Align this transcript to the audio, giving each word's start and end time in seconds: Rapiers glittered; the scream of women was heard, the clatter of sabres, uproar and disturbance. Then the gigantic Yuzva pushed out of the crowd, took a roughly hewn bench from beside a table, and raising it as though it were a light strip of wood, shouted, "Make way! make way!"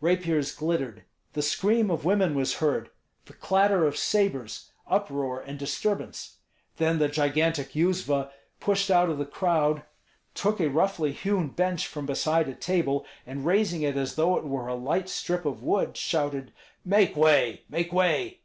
Rapiers 0.00 0.50
glittered; 0.50 1.04
the 1.34 1.42
scream 1.42 1.90
of 1.90 2.06
women 2.06 2.34
was 2.34 2.54
heard, 2.54 2.88
the 3.26 3.34
clatter 3.34 3.86
of 3.86 3.98
sabres, 3.98 4.72
uproar 4.86 5.40
and 5.42 5.58
disturbance. 5.58 6.38
Then 6.78 6.98
the 6.98 7.08
gigantic 7.08 7.74
Yuzva 7.76 8.30
pushed 8.60 8.90
out 8.90 9.10
of 9.10 9.18
the 9.18 9.26
crowd, 9.26 9.82
took 10.32 10.58
a 10.58 10.70
roughly 10.70 11.12
hewn 11.12 11.48
bench 11.48 11.86
from 11.86 12.06
beside 12.06 12.48
a 12.48 12.54
table, 12.54 13.04
and 13.26 13.44
raising 13.44 13.82
it 13.82 13.94
as 13.98 14.14
though 14.14 14.38
it 14.38 14.44
were 14.44 14.68
a 14.68 14.74
light 14.74 15.10
strip 15.10 15.44
of 15.44 15.62
wood, 15.62 15.98
shouted, 15.98 16.54
"Make 16.82 17.14
way! 17.14 17.64
make 17.68 17.92
way!" 17.92 18.40